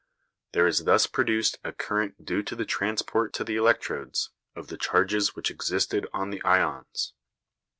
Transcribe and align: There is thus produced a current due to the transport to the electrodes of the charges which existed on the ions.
There 0.53 0.65
is 0.65 0.85
thus 0.85 1.05
produced 1.05 1.59
a 1.63 1.71
current 1.71 2.25
due 2.25 2.41
to 2.41 2.55
the 2.55 2.65
transport 2.65 3.33
to 3.33 3.43
the 3.43 3.55
electrodes 3.55 4.31
of 4.55 4.65
the 4.65 4.75
charges 4.77 5.35
which 5.35 5.51
existed 5.51 6.07
on 6.11 6.31
the 6.31 6.41
ions. 6.43 7.13